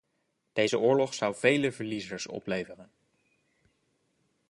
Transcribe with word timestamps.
Deze 0.53 0.79
oorlog 0.79 1.13
zou 1.13 1.35
vele 1.35 1.71
verliezers 1.71 2.27
opleveren. 2.27 2.91